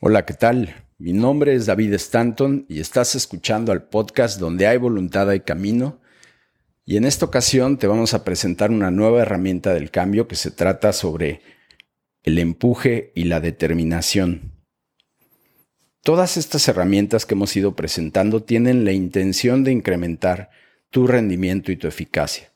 [0.00, 0.76] Hola, ¿qué tal?
[0.98, 6.00] Mi nombre es David Stanton y estás escuchando al podcast donde hay voluntad hay camino.
[6.84, 10.52] Y en esta ocasión te vamos a presentar una nueva herramienta del cambio que se
[10.52, 11.40] trata sobre
[12.22, 14.52] el empuje y la determinación.
[16.04, 20.50] Todas estas herramientas que hemos ido presentando tienen la intención de incrementar
[20.90, 22.52] tu rendimiento y tu eficacia.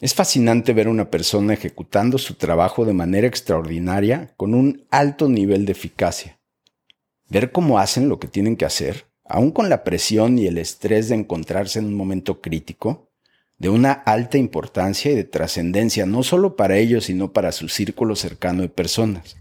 [0.00, 5.28] Es fascinante ver a una persona ejecutando su trabajo de manera extraordinaria con un alto
[5.28, 6.40] nivel de eficacia.
[7.28, 11.08] Ver cómo hacen lo que tienen que hacer, aun con la presión y el estrés
[11.08, 13.12] de encontrarse en un momento crítico,
[13.56, 18.16] de una alta importancia y de trascendencia no solo para ellos, sino para su círculo
[18.16, 19.36] cercano de personas.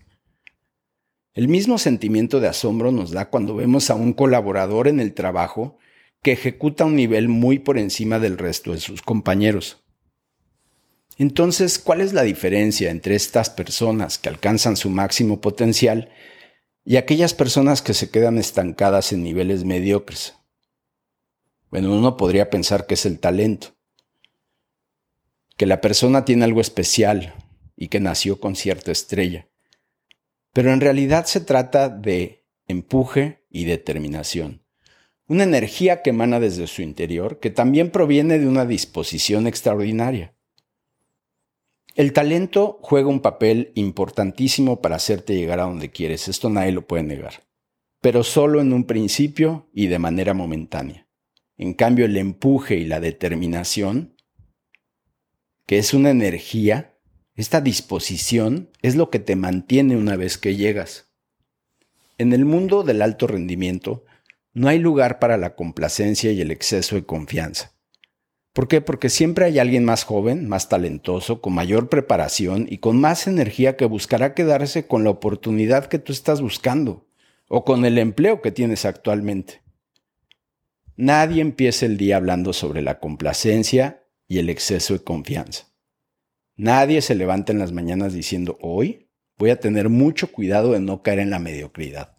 [1.34, 5.80] El mismo sentimiento de asombro nos da cuando vemos a un colaborador en el trabajo
[6.22, 9.83] que ejecuta un nivel muy por encima del resto de sus compañeros.
[11.18, 16.10] Entonces, ¿cuál es la diferencia entre estas personas que alcanzan su máximo potencial
[16.84, 20.36] y aquellas personas que se quedan estancadas en niveles mediocres?
[21.70, 23.76] Bueno, uno podría pensar que es el talento,
[25.58, 27.36] que la persona tiene algo especial
[27.76, 29.48] y que nació con cierta estrella.
[30.52, 34.64] Pero en realidad se trata de empuje y determinación.
[35.28, 40.33] Una energía que emana desde su interior, que también proviene de una disposición extraordinaria.
[41.96, 46.88] El talento juega un papel importantísimo para hacerte llegar a donde quieres, esto nadie lo
[46.88, 47.44] puede negar,
[48.02, 51.08] pero solo en un principio y de manera momentánea.
[51.56, 54.16] En cambio, el empuje y la determinación,
[55.68, 56.98] que es una energía,
[57.36, 61.12] esta disposición es lo que te mantiene una vez que llegas.
[62.18, 64.04] En el mundo del alto rendimiento,
[64.54, 67.73] no hay lugar para la complacencia y el exceso de confianza.
[68.54, 68.82] ¿Por qué?
[68.82, 73.76] Porque siempre hay alguien más joven, más talentoso, con mayor preparación y con más energía
[73.76, 77.08] que buscará quedarse con la oportunidad que tú estás buscando
[77.50, 79.64] o con el empleo que tienes actualmente.
[80.96, 85.74] Nadie empieza el día hablando sobre la complacencia y el exceso de confianza.
[86.56, 91.02] Nadie se levanta en las mañanas diciendo, hoy voy a tener mucho cuidado de no
[91.02, 92.18] caer en la mediocridad.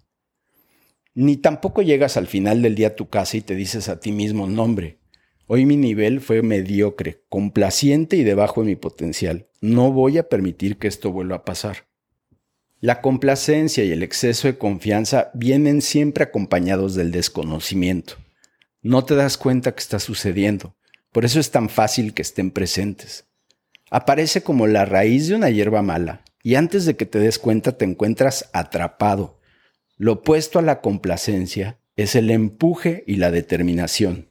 [1.15, 4.11] Ni tampoco llegas al final del día a tu casa y te dices a ti
[4.11, 4.99] mismo, nombre,
[5.47, 9.47] Hoy mi nivel fue mediocre, complaciente y debajo de mi potencial.
[9.60, 11.87] No voy a permitir que esto vuelva a pasar.
[12.81, 18.15] La complacencia y el exceso de confianza vienen siempre acompañados del desconocimiento.
[18.82, 20.77] No te das cuenta que está sucediendo.
[21.12, 23.26] Por eso es tan fácil que estén presentes.
[23.91, 27.76] Aparece como la raíz de una hierba mala y antes de que te des cuenta
[27.76, 29.41] te encuentras atrapado.
[29.97, 34.28] Lo opuesto a la complacencia es el empuje y la determinación.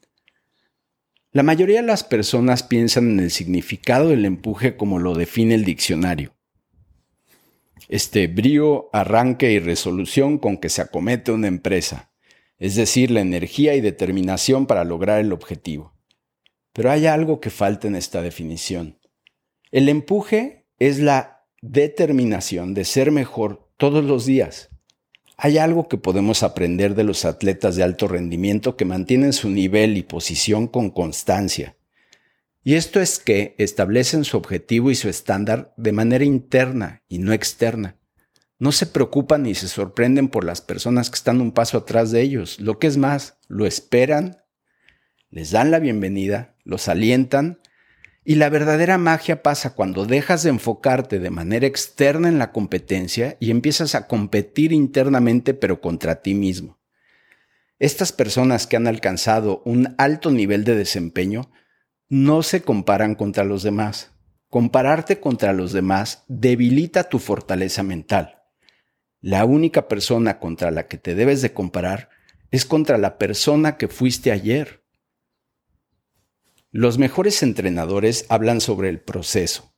[1.34, 5.66] La mayoría de las personas piensan en el significado del empuje como lo define el
[5.66, 6.36] diccionario.
[7.90, 12.12] Este brío, arranque y resolución con que se acomete una empresa,
[12.60, 15.98] es decir, la energía y determinación para lograr el objetivo.
[16.72, 19.00] Pero hay algo que falta en esta definición.
[19.72, 24.70] El empuje es la determinación de ser mejor todos los días,
[25.38, 29.98] hay algo que podemos aprender de los atletas de alto rendimiento que mantienen su nivel
[29.98, 31.76] y posición con constancia.
[32.64, 37.34] Y esto es que establecen su objetivo y su estándar de manera interna y no
[37.34, 37.98] externa.
[38.58, 42.22] No se preocupan ni se sorprenden por las personas que están un paso atrás de
[42.22, 42.62] ellos.
[42.62, 44.38] Lo que es más, lo esperan,
[45.30, 47.60] les dan la bienvenida, los alientan
[48.26, 53.36] y la verdadera magia pasa cuando dejas de enfocarte de manera externa en la competencia
[53.40, 56.80] y empiezas a competir internamente pero contra ti mismo.
[57.80, 61.52] Estas personas que han alcanzado un alto nivel de desempeño
[62.08, 64.12] no se comparan contra los demás.
[64.48, 68.44] Compararte contra los demás debilita tu fortaleza mental.
[69.20, 72.10] La única persona contra la que te debes de comparar
[72.52, 74.83] es contra la persona que fuiste ayer.
[76.76, 79.76] Los mejores entrenadores hablan sobre el proceso,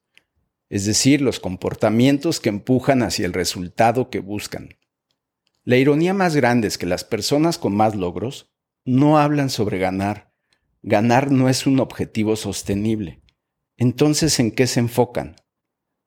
[0.69, 4.77] es decir, los comportamientos que empujan hacia el resultado que buscan.
[5.65, 8.55] La ironía más grande es que las personas con más logros
[8.85, 10.31] no hablan sobre ganar.
[10.83, 13.21] Ganar no es un objetivo sostenible.
[13.75, 15.35] Entonces, ¿en qué se enfocan?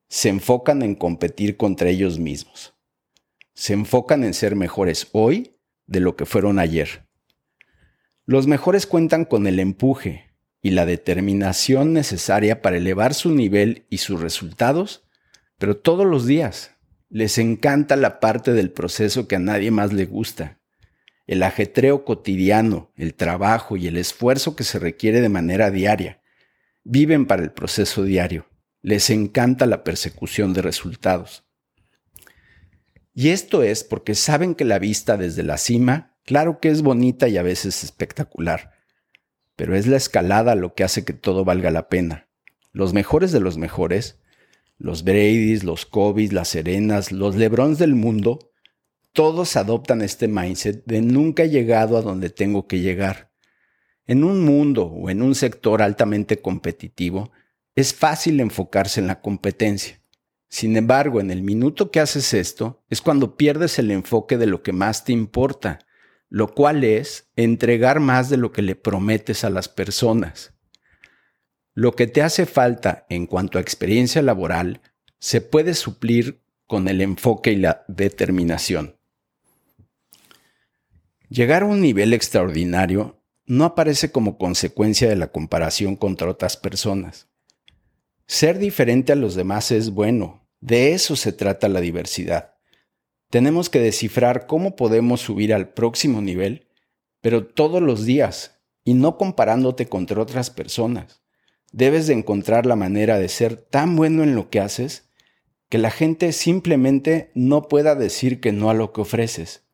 [0.08, 2.78] Se enfocan en competir contra ellos mismos.
[3.52, 5.54] Se enfocan en ser mejores hoy
[5.86, 7.06] de lo que fueron ayer.
[8.24, 10.27] Los mejores cuentan con el empuje,
[10.68, 15.02] y la determinación necesaria para elevar su nivel y sus resultados,
[15.56, 16.72] pero todos los días.
[17.08, 20.60] Les encanta la parte del proceso que a nadie más le gusta.
[21.26, 26.20] El ajetreo cotidiano, el trabajo y el esfuerzo que se requiere de manera diaria.
[26.84, 28.44] Viven para el proceso diario.
[28.82, 31.46] Les encanta la persecución de resultados.
[33.14, 37.26] Y esto es porque saben que la vista desde la cima, claro que es bonita
[37.26, 38.77] y a veces espectacular,
[39.58, 42.28] pero es la escalada lo que hace que todo valga la pena.
[42.70, 44.20] Los mejores de los mejores,
[44.76, 48.52] los Brady's, los Kobe's, las Serenas, los Lebrons del mundo,
[49.12, 53.32] todos adoptan este mindset de nunca he llegado a donde tengo que llegar.
[54.06, 57.32] En un mundo o en un sector altamente competitivo,
[57.74, 60.00] es fácil enfocarse en la competencia.
[60.48, 64.62] Sin embargo, en el minuto que haces esto, es cuando pierdes el enfoque de lo
[64.62, 65.80] que más te importa,
[66.30, 70.52] lo cual es entregar más de lo que le prometes a las personas.
[71.74, 74.80] Lo que te hace falta en cuanto a experiencia laboral
[75.18, 78.96] se puede suplir con el enfoque y la determinación.
[81.28, 87.28] Llegar a un nivel extraordinario no aparece como consecuencia de la comparación contra otras personas.
[88.26, 92.57] Ser diferente a los demás es bueno, de eso se trata la diversidad.
[93.30, 96.66] Tenemos que descifrar cómo podemos subir al próximo nivel,
[97.20, 101.20] pero todos los días y no comparándote contra otras personas.
[101.70, 105.10] Debes de encontrar la manera de ser tan bueno en lo que haces
[105.68, 109.68] que la gente simplemente no pueda decir que no a lo que ofreces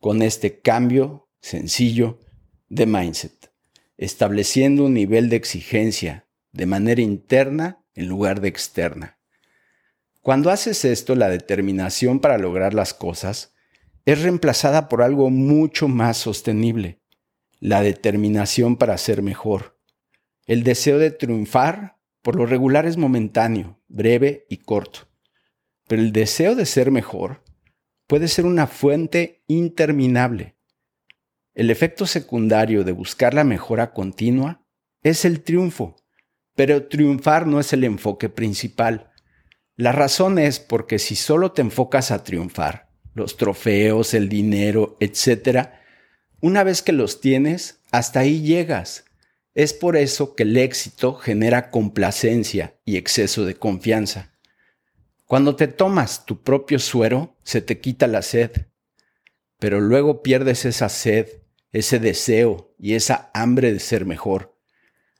[0.00, 2.18] con este cambio sencillo
[2.68, 3.52] de mindset,
[3.96, 9.15] estableciendo un nivel de exigencia de manera interna en lugar de externa.
[10.26, 13.54] Cuando haces esto, la determinación para lograr las cosas
[14.06, 17.00] es reemplazada por algo mucho más sostenible,
[17.60, 19.78] la determinación para ser mejor.
[20.44, 25.06] El deseo de triunfar, por lo regular, es momentáneo, breve y corto.
[25.86, 27.44] Pero el deseo de ser mejor
[28.08, 30.56] puede ser una fuente interminable.
[31.54, 34.66] El efecto secundario de buscar la mejora continua
[35.04, 35.94] es el triunfo,
[36.56, 39.12] pero triunfar no es el enfoque principal.
[39.76, 45.68] La razón es porque si solo te enfocas a triunfar, los trofeos, el dinero, etc.,
[46.40, 49.04] una vez que los tienes, hasta ahí llegas.
[49.54, 54.32] Es por eso que el éxito genera complacencia y exceso de confianza.
[55.26, 58.52] Cuando te tomas tu propio suero, se te quita la sed,
[59.58, 61.28] pero luego pierdes esa sed,
[61.72, 64.56] ese deseo y esa hambre de ser mejor.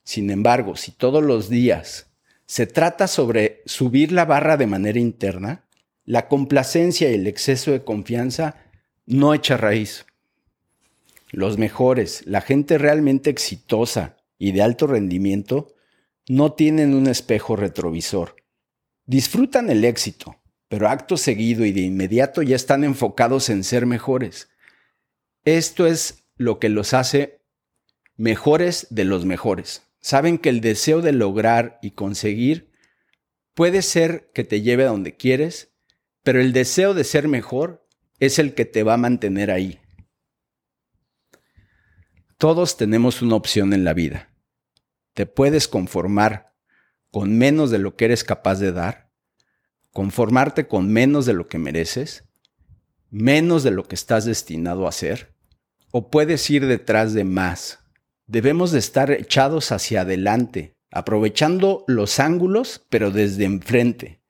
[0.04, 2.06] Sin embargo, si todos los días
[2.46, 5.64] se trata sobre subir la barra de manera interna,
[6.04, 8.56] la complacencia y el exceso de confianza
[9.06, 10.06] no echa raíz.
[11.30, 15.74] Los mejores, la gente realmente exitosa y de alto rendimiento,
[16.28, 18.36] no tienen un espejo retrovisor
[19.06, 20.36] Disfrutan el éxito,
[20.68, 24.48] pero acto seguido y de inmediato ya están enfocados en ser mejores.
[25.44, 27.40] Esto es lo que los hace
[28.16, 29.85] mejores de los mejores.
[30.06, 32.70] Saben que el deseo de lograr y conseguir
[33.54, 35.74] puede ser que te lleve a donde quieres,
[36.22, 37.88] pero el deseo de ser mejor
[38.20, 39.80] es el que te va a mantener ahí.
[42.38, 44.32] Todos tenemos una opción en la vida.
[45.12, 46.54] Te puedes conformar
[47.10, 49.10] con menos de lo que eres capaz de dar,
[49.90, 52.28] conformarte con menos de lo que mereces,
[53.10, 55.34] menos de lo que estás destinado a hacer,
[55.90, 57.80] o puedes ir detrás de más.
[58.26, 64.20] Debemos de estar echados hacia adelante, aprovechando los ángulos, pero desde enfrente.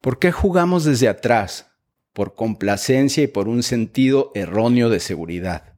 [0.00, 1.72] ¿Por qué jugamos desde atrás?
[2.12, 5.74] Por complacencia y por un sentido erróneo de seguridad.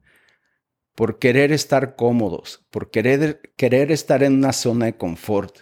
[0.95, 5.57] Por querer estar cómodos, por querer, querer estar en una zona de confort,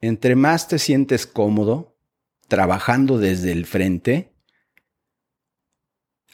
[0.00, 1.96] entre más te sientes cómodo
[2.48, 4.32] trabajando desde el frente,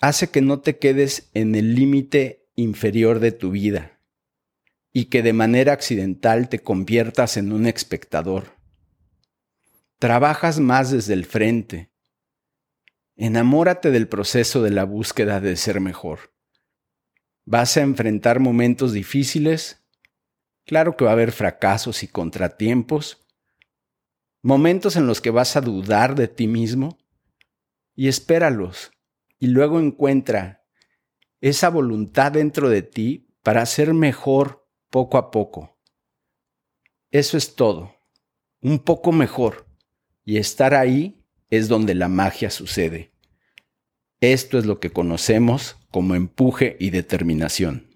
[0.01, 3.99] hace que no te quedes en el límite inferior de tu vida
[4.93, 8.57] y que de manera accidental te conviertas en un espectador.
[9.99, 11.91] Trabajas más desde el frente.
[13.17, 16.35] Enamórate del proceso de la búsqueda de ser mejor.
[17.45, 19.85] Vas a enfrentar momentos difíciles.
[20.65, 23.27] Claro que va a haber fracasos y contratiempos,
[24.43, 26.99] momentos en los que vas a dudar de ti mismo
[27.95, 28.93] y espéralos
[29.39, 30.62] y luego encuentra
[31.43, 35.77] esa voluntad dentro de ti para ser mejor poco a poco.
[37.11, 37.95] Eso es todo,
[38.63, 39.67] un poco mejor
[40.25, 43.13] y estar ahí es donde la magia sucede.
[44.21, 47.92] Esto es lo que conocemos como empuje y determinación.